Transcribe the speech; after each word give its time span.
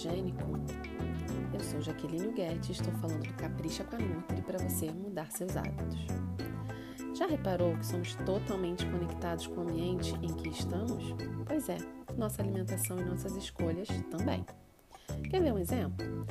fotogênico? 0.00 0.42
Eu 1.52 1.60
sou 1.60 1.80
Jaqueline 1.80 2.32
Guedes 2.32 2.68
e 2.68 2.72
estou 2.72 2.92
falando 2.94 3.26
do 3.26 3.34
Capricha 3.34 3.84
com 3.84 3.96
a 3.96 3.98
Nutri 3.98 4.42
para 4.42 4.58
você 4.58 4.90
mudar 4.92 5.30
seus 5.30 5.56
hábitos. 5.56 6.06
Já 7.14 7.26
reparou 7.26 7.76
que 7.76 7.86
somos 7.86 8.14
totalmente 8.14 8.86
conectados 8.86 9.46
com 9.46 9.60
o 9.60 9.68
ambiente 9.68 10.14
em 10.22 10.32
que 10.34 10.48
estamos? 10.48 11.14
Pois 11.46 11.68
é, 11.68 11.78
nossa 12.16 12.40
alimentação 12.40 12.98
e 12.98 13.04
nossas 13.04 13.36
escolhas 13.36 13.88
também. 14.10 14.44
Quer 15.30 15.42
ver 15.42 15.52
um 15.52 15.58
exemplo? 15.58 16.26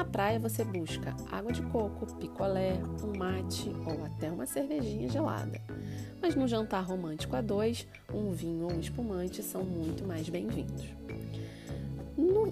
Na 0.00 0.04
praia 0.06 0.38
você 0.40 0.64
busca 0.64 1.14
água 1.30 1.52
de 1.52 1.60
coco, 1.60 2.06
picolé, 2.14 2.72
um 3.04 3.18
mate 3.18 3.70
ou 3.84 4.02
até 4.06 4.30
uma 4.30 4.46
cervejinha 4.46 5.10
gelada. 5.10 5.60
Mas 6.22 6.34
no 6.34 6.48
jantar 6.48 6.82
romântico 6.86 7.36
a 7.36 7.42
dois, 7.42 7.86
um 8.10 8.32
vinho 8.32 8.64
ou 8.64 8.72
um 8.72 8.80
espumante 8.80 9.42
são 9.42 9.62
muito 9.62 10.02
mais 10.06 10.26
bem-vindos. 10.26 10.86
No, 12.16 12.46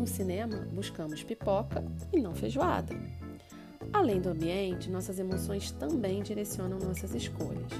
no 0.00 0.06
cinema, 0.06 0.58
buscamos 0.72 1.24
pipoca 1.24 1.84
e 2.12 2.20
não 2.20 2.36
feijoada. 2.36 2.94
Além 3.92 4.20
do 4.20 4.28
ambiente, 4.28 4.88
nossas 4.88 5.18
emoções 5.18 5.72
também 5.72 6.22
direcionam 6.22 6.78
nossas 6.78 7.12
escolhas. 7.16 7.72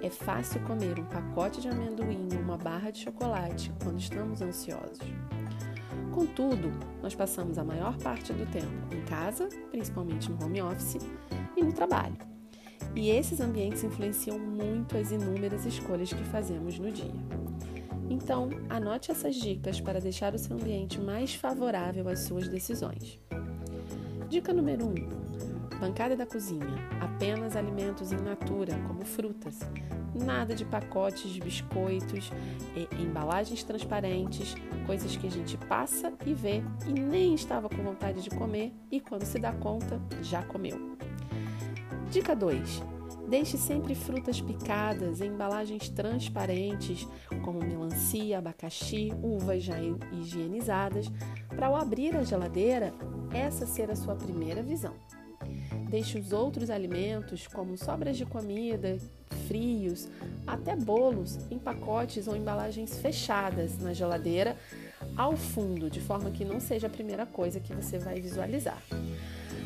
É 0.00 0.08
fácil 0.08 0.60
comer 0.60 1.00
um 1.00 1.06
pacote 1.06 1.60
de 1.60 1.68
amendoim 1.68 2.28
ou 2.32 2.38
uma 2.38 2.56
barra 2.56 2.92
de 2.92 3.00
chocolate 3.00 3.72
quando 3.82 3.98
estamos 3.98 4.40
ansiosos. 4.40 5.00
Contudo, 6.12 6.70
nós 7.02 7.14
passamos 7.14 7.56
a 7.56 7.64
maior 7.64 7.96
parte 7.98 8.32
do 8.32 8.44
tempo 8.52 8.94
em 8.94 9.00
casa, 9.06 9.48
principalmente 9.70 10.30
no 10.30 10.44
home 10.44 10.60
office, 10.60 10.98
e 11.56 11.62
no 11.62 11.72
trabalho. 11.72 12.16
E 12.94 13.08
esses 13.08 13.40
ambientes 13.40 13.82
influenciam 13.82 14.38
muito 14.38 14.96
as 14.96 15.10
inúmeras 15.10 15.64
escolhas 15.64 16.12
que 16.12 16.22
fazemos 16.24 16.78
no 16.78 16.92
dia. 16.92 17.14
Então, 18.10 18.50
anote 18.68 19.10
essas 19.10 19.34
dicas 19.34 19.80
para 19.80 20.00
deixar 20.00 20.34
o 20.34 20.38
seu 20.38 20.54
ambiente 20.54 21.00
mais 21.00 21.34
favorável 21.34 22.06
às 22.08 22.20
suas 22.20 22.46
decisões. 22.46 23.18
Dica 24.28 24.52
número 24.52 24.86
1: 24.86 24.88
um, 24.88 25.78
bancada 25.80 26.14
da 26.14 26.26
cozinha. 26.26 26.66
Apenas 27.00 27.56
alimentos 27.56 28.12
in 28.12 28.16
natura, 28.16 28.74
como 28.86 29.04
frutas. 29.04 29.60
Nada 30.14 30.54
de 30.54 30.64
pacotes 30.64 31.30
de 31.30 31.40
biscoitos, 31.40 32.30
embalagens 33.00 33.62
transparentes, 33.62 34.54
coisas 34.86 35.16
que 35.16 35.26
a 35.26 35.30
gente 35.30 35.56
passa 35.56 36.12
e 36.26 36.34
vê 36.34 36.62
e 36.86 36.92
nem 36.92 37.34
estava 37.34 37.68
com 37.68 37.82
vontade 37.82 38.22
de 38.22 38.30
comer 38.30 38.72
e 38.90 39.00
quando 39.00 39.24
se 39.24 39.38
dá 39.38 39.52
conta, 39.52 40.00
já 40.22 40.42
comeu. 40.42 40.96
Dica 42.10 42.36
2: 42.36 42.82
Deixe 43.28 43.56
sempre 43.56 43.94
frutas 43.94 44.40
picadas 44.40 45.22
em 45.22 45.28
embalagens 45.28 45.88
transparentes, 45.88 47.08
como 47.42 47.60
melancia, 47.60 48.36
abacaxi, 48.36 49.10
uvas 49.22 49.62
já 49.62 49.76
higienizadas, 50.12 51.10
para 51.48 51.68
ao 51.68 51.76
abrir 51.76 52.14
a 52.14 52.22
geladeira, 52.22 52.92
essa 53.32 53.64
ser 53.64 53.90
a 53.90 53.96
sua 53.96 54.14
primeira 54.14 54.62
visão. 54.62 54.94
Deixe 55.88 56.18
os 56.18 56.32
outros 56.32 56.68
alimentos, 56.68 57.46
como 57.46 57.78
sobras 57.78 58.16
de 58.16 58.26
comida, 58.26 58.98
frios, 59.52 60.08
até 60.46 60.74
bolos, 60.74 61.38
em 61.50 61.58
pacotes 61.58 62.26
ou 62.26 62.34
embalagens 62.34 62.96
fechadas 62.96 63.78
na 63.78 63.92
geladeira, 63.92 64.56
ao 65.14 65.36
fundo, 65.36 65.90
de 65.90 66.00
forma 66.00 66.30
que 66.30 66.42
não 66.42 66.58
seja 66.58 66.86
a 66.86 66.90
primeira 66.90 67.26
coisa 67.26 67.60
que 67.60 67.74
você 67.74 67.98
vai 67.98 68.18
visualizar. 68.18 68.82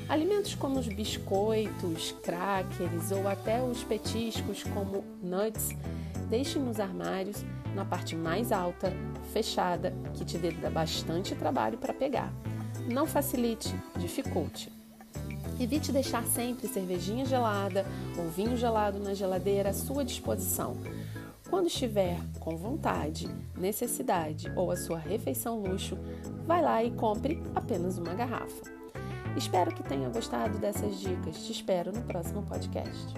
Alimentos 0.08 0.56
como 0.56 0.80
os 0.80 0.88
biscoitos, 0.88 2.12
crackers 2.22 3.12
ou 3.12 3.28
até 3.28 3.62
os 3.62 3.84
petiscos 3.84 4.64
como 4.64 5.04
nuts, 5.22 5.70
deixe 6.28 6.58
nos 6.58 6.80
armários 6.80 7.44
na 7.72 7.84
parte 7.84 8.16
mais 8.16 8.50
alta, 8.50 8.92
fechada, 9.32 9.94
que 10.14 10.24
te 10.24 10.36
dê 10.36 10.50
bastante 10.50 11.34
trabalho 11.36 11.78
para 11.78 11.94
pegar. 11.94 12.32
Não 12.92 13.06
facilite, 13.06 13.72
dificulte. 13.98 14.72
Evite 15.58 15.90
deixar 15.90 16.24
sempre 16.24 16.68
cervejinha 16.68 17.24
gelada 17.24 17.86
ou 18.18 18.28
vinho 18.28 18.56
gelado 18.56 18.98
na 18.98 19.14
geladeira 19.14 19.70
à 19.70 19.72
sua 19.72 20.04
disposição. 20.04 20.76
Quando 21.48 21.68
estiver 21.68 22.18
com 22.40 22.56
vontade, 22.56 23.28
necessidade 23.56 24.52
ou 24.56 24.70
a 24.70 24.76
sua 24.76 24.98
refeição 24.98 25.60
luxo, 25.60 25.96
vai 26.46 26.60
lá 26.60 26.82
e 26.82 26.90
compre 26.90 27.42
apenas 27.54 27.98
uma 27.98 28.14
garrafa. 28.14 28.76
Espero 29.36 29.74
que 29.74 29.82
tenha 29.82 30.08
gostado 30.08 30.58
dessas 30.58 30.98
dicas. 31.00 31.46
Te 31.46 31.52
espero 31.52 31.92
no 31.92 32.02
próximo 32.02 32.42
podcast. 32.42 33.14